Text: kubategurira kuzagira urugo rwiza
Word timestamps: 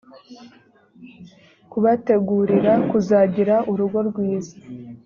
kubategurira 1.71 2.73
kuzagira 2.89 3.55
urugo 3.71 3.97
rwiza 4.09 4.55